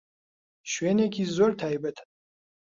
شوێنێکی 0.71 1.23
زۆر 1.35 1.51
تایبەتە. 1.59 2.03